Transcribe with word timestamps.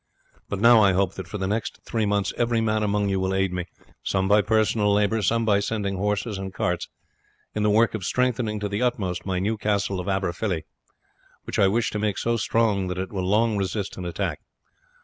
But 0.49 0.59
now 0.59 0.81
I 0.81 0.93
hope 0.93 1.13
that 1.13 1.27
for 1.27 1.37
the 1.37 1.45
next 1.45 1.83
three 1.83 2.07
months 2.07 2.33
every 2.35 2.59
man 2.59 2.81
among 2.81 3.07
you 3.09 3.19
will 3.19 3.35
aid 3.35 3.53
me 3.53 3.65
some 4.01 4.27
by 4.27 4.41
personal 4.41 4.91
labour, 4.91 5.21
some 5.21 5.45
by 5.45 5.59
sending 5.59 5.97
horses 5.97 6.39
and 6.39 6.51
carts 6.51 6.87
in 7.53 7.61
the 7.61 7.69
work 7.69 7.93
of 7.93 8.03
strengthening 8.03 8.59
to 8.61 8.67
the 8.67 8.81
utmost 8.81 9.27
my 9.27 9.37
new 9.37 9.57
castle 9.59 9.99
of 9.99 10.07
Aberfilly, 10.09 10.63
which 11.43 11.59
I 11.59 11.67
wish 11.67 11.91
to 11.91 11.99
make 11.99 12.17
so 12.17 12.35
strong 12.35 12.87
that 12.87 12.97
it 12.97 13.13
will 13.13 13.27
long 13.29 13.57
resist 13.57 13.95
an 13.95 14.05
attack. 14.05 14.39